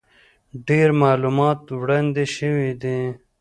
ډېر 0.67 0.89
معلومات 1.01 1.59
وړاندې 1.81 2.23
شوي 2.35 2.71
دي، 2.81 2.99